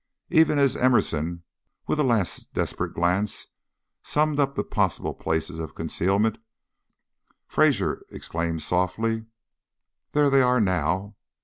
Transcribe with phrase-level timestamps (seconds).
[0.31, 1.43] Even as Emerson,
[1.85, 3.49] with a last desperate glance,
[4.01, 6.39] summed up the possible places of concealment,
[7.45, 9.25] Fraser exclaimed, softly:
[10.13, 11.17] "There they are now!"